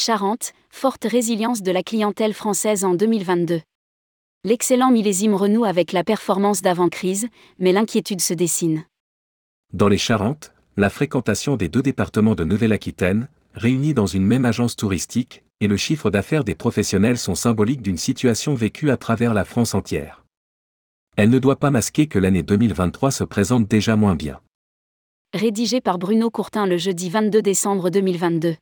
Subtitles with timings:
[0.00, 3.60] Charente, forte résilience de la clientèle française en 2022.
[4.44, 8.86] L'excellent millésime renoue avec la performance d'avant-crise, mais l'inquiétude se dessine.
[9.74, 14.74] Dans les Charentes, la fréquentation des deux départements de Nouvelle-Aquitaine, réunis dans une même agence
[14.74, 19.44] touristique, et le chiffre d'affaires des professionnels sont symboliques d'une situation vécue à travers la
[19.44, 20.24] France entière.
[21.18, 24.40] Elle ne doit pas masquer que l'année 2023 se présente déjà moins bien.
[25.34, 28.56] Rédigé par Bruno Courtin le jeudi 22 décembre 2022.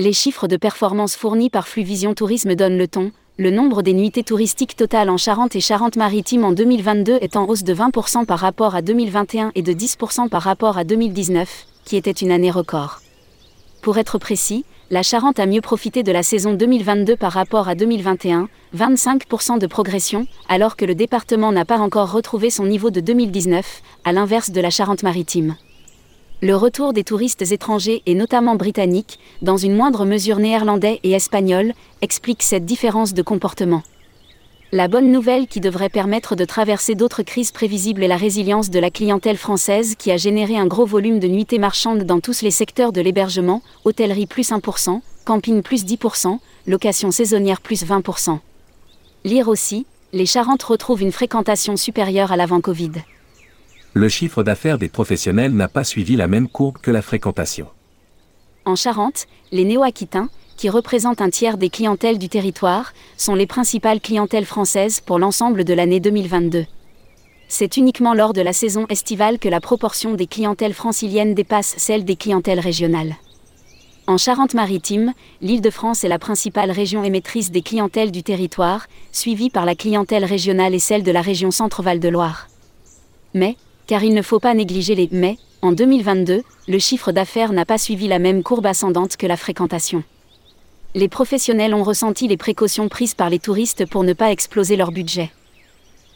[0.00, 3.10] Les chiffres de performance fournis par Fluvision Tourisme donnent le ton.
[3.36, 7.64] Le nombre des nuitées touristiques totales en Charente et Charente-Maritime en 2022 est en hausse
[7.64, 12.12] de 20% par rapport à 2021 et de 10% par rapport à 2019, qui était
[12.12, 13.00] une année record.
[13.82, 17.74] Pour être précis, la Charente a mieux profité de la saison 2022 par rapport à
[17.74, 23.00] 2021, 25% de progression, alors que le département n'a pas encore retrouvé son niveau de
[23.00, 25.56] 2019, à l'inverse de la Charente-Maritime.
[26.40, 31.72] Le retour des touristes étrangers et notamment britanniques, dans une moindre mesure néerlandais et espagnol,
[32.00, 33.82] explique cette différence de comportement.
[34.70, 38.78] La bonne nouvelle qui devrait permettre de traverser d'autres crises prévisibles est la résilience de
[38.78, 42.52] la clientèle française qui a généré un gros volume de nuitées marchandes dans tous les
[42.52, 48.38] secteurs de l'hébergement, hôtellerie plus 1%, camping plus 10%, location saisonnière plus 20%.
[49.24, 52.92] Lire aussi, les Charentes retrouvent une fréquentation supérieure à l'avant-Covid
[53.98, 57.66] le chiffre d'affaires des professionnels n'a pas suivi la même courbe que la fréquentation.
[58.64, 64.00] En Charente, les néo-aquitains, qui représentent un tiers des clientèles du territoire, sont les principales
[64.00, 66.66] clientèles françaises pour l'ensemble de l'année 2022.
[67.48, 72.04] C'est uniquement lors de la saison estivale que la proportion des clientèles franciliennes dépasse celle
[72.04, 73.16] des clientèles régionales.
[74.06, 79.74] En Charente-Maritime, l'Île-de-France est la principale région émettrice des clientèles du territoire, suivie par la
[79.74, 82.48] clientèle régionale et celle de la région Centre-Val de Loire.
[83.34, 83.56] Mais,
[83.88, 87.78] car il ne faut pas négliger les mais, en 2022, le chiffre d'affaires n'a pas
[87.78, 90.04] suivi la même courbe ascendante que la fréquentation.
[90.94, 94.92] Les professionnels ont ressenti les précautions prises par les touristes pour ne pas exploser leur
[94.92, 95.30] budget.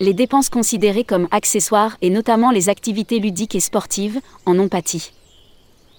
[0.00, 5.12] Les dépenses considérées comme accessoires et notamment les activités ludiques et sportives en ont pâti.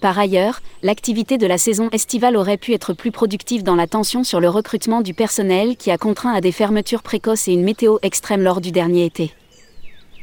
[0.00, 4.22] Par ailleurs, l'activité de la saison estivale aurait pu être plus productive dans la tension
[4.22, 7.98] sur le recrutement du personnel qui a contraint à des fermetures précoces et une météo
[8.02, 9.32] extrême lors du dernier été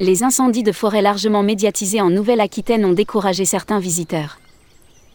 [0.02, 4.40] les incendies de forêt largement médiatisés en Nouvelle-Aquitaine ont découragé certains visiteurs.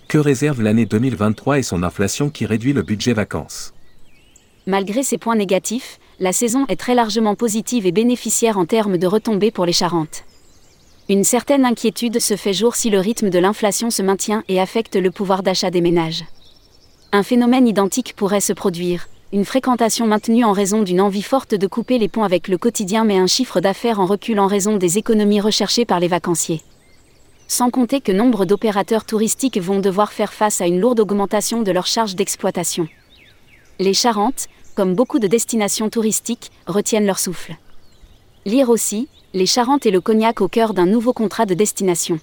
[0.07, 3.75] Que réserve l'année 2023 et son inflation qui réduit le budget vacances?
[4.65, 9.09] Malgré ces points négatifs, la saison est très largement positive et bénéficiaire en termes de
[9.09, 10.23] retombées pour les Charentes.
[11.09, 14.95] Une certaine inquiétude se fait jour si le rythme de l'inflation se maintient et affecte
[14.95, 16.25] le pouvoir d'achat des ménages.
[17.11, 21.67] Un phénomène identique pourrait se produire, une fréquentation maintenue en raison d'une envie forte de
[21.67, 24.99] couper les ponts avec le quotidien mais un chiffre d'affaires en recul en raison des
[24.99, 26.63] économies recherchées par les vacanciers.
[27.49, 31.73] Sans compter que nombre d'opérateurs touristiques vont devoir faire face à une lourde augmentation de
[31.73, 32.89] leurs charges d'exploitation.
[33.81, 37.57] Les Charentes, comme beaucoup de destinations touristiques, retiennent leur souffle.
[38.45, 42.21] Lire aussi, les Charentes et le cognac au cœur d'un nouveau contrat de destination.